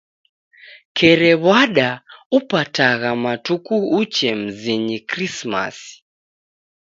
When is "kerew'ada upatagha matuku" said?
0.97-3.75